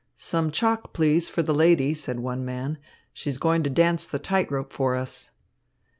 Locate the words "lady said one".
1.53-2.43